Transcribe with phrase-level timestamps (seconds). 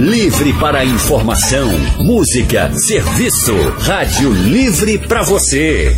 [0.00, 3.52] Livre para informação, música, serviço.
[3.80, 5.94] Rádio Livre para você.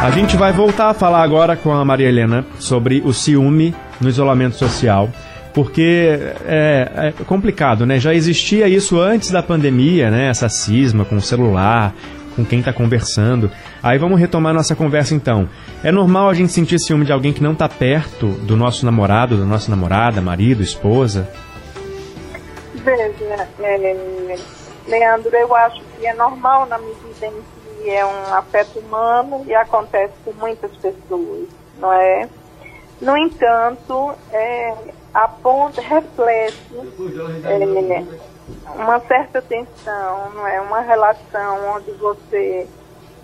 [0.00, 4.08] A gente vai voltar a falar agora com a Maria Helena sobre o ciúme no
[4.08, 5.10] isolamento social
[5.52, 8.00] porque é, é, complicado, né?
[8.00, 10.30] Já existia isso antes da pandemia, né?
[10.30, 11.94] Essa cisma com o celular,
[12.34, 13.50] com quem está conversando.
[13.82, 15.46] Aí vamos retomar nossa conversa então.
[15.84, 19.36] É normal a gente sentir ciúme de alguém que não está perto do nosso namorado,
[19.36, 21.28] da nossa namorada, marido, esposa?
[22.82, 24.36] Veja, é,
[24.86, 27.42] Leandro, eu acho que é normal na medida em
[27.82, 32.28] que é um afeto humano e acontece com muitas pessoas, não é?
[33.00, 34.74] No entanto, é,
[35.14, 36.56] aponta, reflete
[37.44, 38.04] é,
[38.74, 40.60] uma certa tensão, não é?
[40.60, 42.68] Uma relação onde você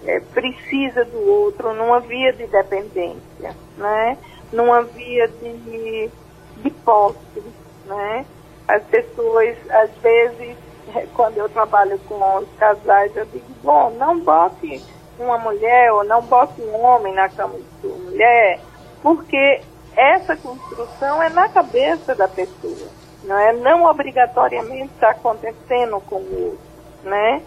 [0.04, 4.18] é, precisa do outro numa via de dependência, né?
[4.52, 6.10] Numa via de,
[6.56, 7.42] de posse,
[7.86, 8.24] né?
[8.68, 10.56] As pessoas, às vezes,
[10.94, 14.84] é, quando eu trabalho com os casais, eu digo, bom, não bote
[15.18, 18.60] uma mulher ou não bote um homem na cama de sua mulher,
[19.02, 19.62] porque
[19.96, 22.88] essa construção é na cabeça da pessoa,
[23.24, 23.52] não é?
[23.52, 26.60] Não obrigatoriamente está acontecendo com o outro,
[27.02, 27.42] né?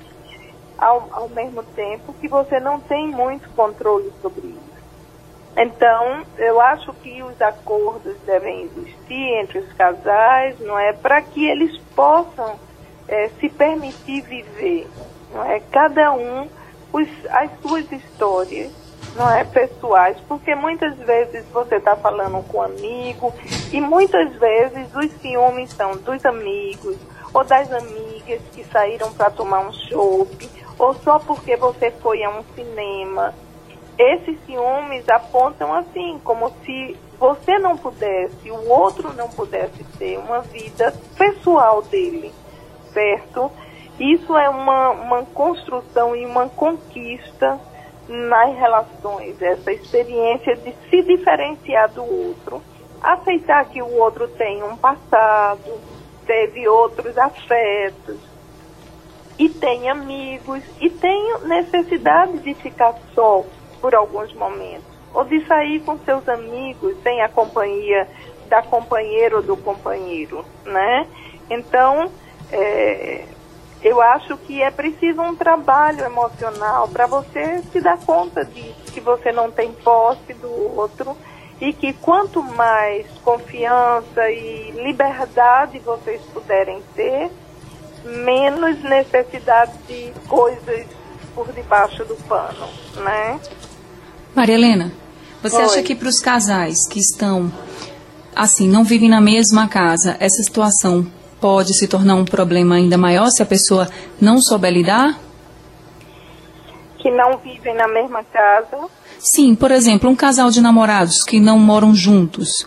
[0.77, 4.70] Ao, ao mesmo tempo que você não tem muito controle sobre isso.
[5.55, 10.93] Então, eu acho que os acordos devem existir entre os casais, não é?
[10.93, 12.57] Para que eles possam
[13.07, 14.87] é, se permitir viver,
[15.33, 15.59] não é?
[15.71, 16.47] Cada um
[16.93, 18.71] os, as suas histórias
[19.15, 23.33] não é pessoais, porque muitas vezes você está falando com um amigo
[23.71, 26.97] e muitas vezes os ciúmes são dos amigos
[27.33, 32.29] ou das amigas que saíram para tomar um chopp ou só porque você foi a
[32.29, 33.33] um cinema.
[34.01, 40.41] Esses ciúmes apontam assim, como se você não pudesse, o outro não pudesse ter uma
[40.41, 42.33] vida pessoal dele,
[42.91, 43.51] certo?
[43.99, 47.59] Isso é uma, uma construção e uma conquista
[48.07, 52.59] nas relações, essa experiência de se diferenciar do outro,
[53.03, 55.79] aceitar que o outro tem um passado,
[56.25, 58.17] teve outros afetos,
[59.37, 63.45] e tem amigos, e tem necessidade de ficar só
[63.81, 68.07] por alguns momentos, ou de sair com seus amigos sem a companhia
[68.47, 71.07] da companheira ou do companheiro, né?
[71.49, 72.11] Então,
[72.51, 73.25] é,
[73.81, 78.99] eu acho que é preciso um trabalho emocional para você se dar conta disso, que
[78.99, 81.17] você não tem posse do outro
[81.59, 87.31] e que quanto mais confiança e liberdade vocês puderem ter,
[88.03, 90.85] menos necessidade de coisas
[91.33, 92.67] por debaixo do pano,
[92.97, 93.39] né?
[94.35, 94.91] Maria Helena,
[95.43, 95.63] você Oi.
[95.63, 97.51] acha que para os casais que estão
[98.33, 101.05] assim, não vivem na mesma casa, essa situação
[101.41, 103.89] pode se tornar um problema ainda maior se a pessoa
[104.21, 105.19] não souber lidar?
[106.97, 108.87] Que não vivem na mesma casa?
[109.19, 112.65] Sim, por exemplo, um casal de namorados que não moram juntos.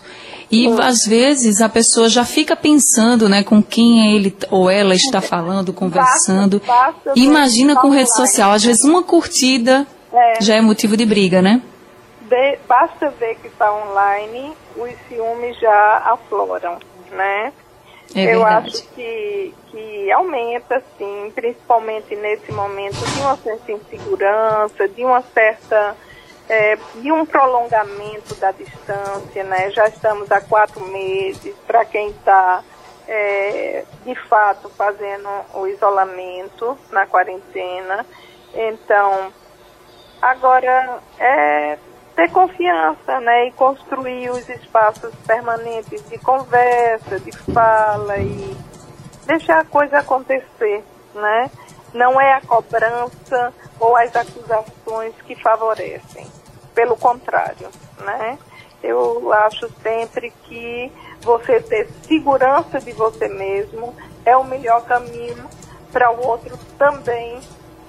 [0.51, 0.79] E Sim.
[0.79, 5.73] às vezes a pessoa já fica pensando, né, com quem ele ou ela está falando,
[5.73, 6.61] conversando.
[6.65, 10.41] Basta, basta Imagina com rede social, às vezes uma curtida é.
[10.41, 11.61] já é motivo de briga, né?
[12.21, 16.79] De, basta ver que está online, os ciúmes já afloram,
[17.11, 17.53] né?
[18.15, 25.03] É eu acho que, que aumenta, sim, principalmente nesse momento de uma certa insegurança, de
[25.03, 25.95] uma certa.
[26.47, 29.71] É, de um prolongamento da distância, né?
[29.71, 32.63] Já estamos há quatro meses, para quem está
[33.07, 38.05] é, de fato fazendo o isolamento na quarentena.
[38.53, 39.33] Então,
[40.25, 41.77] agora é
[42.15, 48.57] ter confiança, né, e construir os espaços permanentes de conversa, de fala e
[49.25, 51.51] deixar a coisa acontecer, né?
[51.93, 56.25] Não é a cobrança ou as acusações que favorecem,
[56.73, 57.69] pelo contrário,
[57.99, 58.37] né?
[58.81, 63.93] Eu acho sempre que você ter segurança de você mesmo
[64.25, 65.49] é o melhor caminho
[65.91, 67.41] para o outro também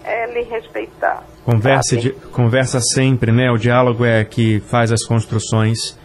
[0.06, 1.24] é, lhe respeitar.
[1.44, 3.50] Conversa, de, conversa sempre, né?
[3.50, 5.98] O diálogo é que faz as construções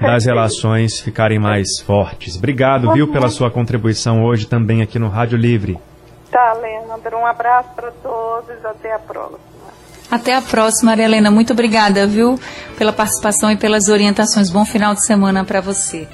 [0.00, 2.36] das relações ficarem mais fortes.
[2.36, 2.94] Obrigado, uhum.
[2.94, 5.78] viu, pela sua contribuição hoje também aqui no Rádio Livre.
[6.30, 7.18] Tá, Leandro.
[7.18, 8.64] Um abraço para todos.
[8.64, 9.40] Até a próxima.
[10.10, 11.30] Até a próxima, Maria Helena.
[11.30, 12.38] Muito obrigada, viu,
[12.76, 14.50] pela participação e pelas orientações.
[14.50, 16.06] Bom final de semana para você.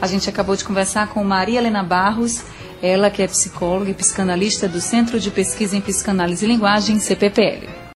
[0.00, 2.44] A gente acabou de conversar com Maria Helena Barros
[2.84, 7.83] ela que é psicóloga e psicanalista do Centro de Pesquisa em Psicanálise e Linguagem, CPPL.